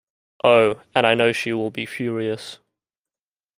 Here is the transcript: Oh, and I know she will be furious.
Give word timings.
Oh, 0.43 0.81
and 0.95 1.05
I 1.05 1.13
know 1.13 1.31
she 1.31 1.53
will 1.53 1.69
be 1.69 1.85
furious. 1.85 2.57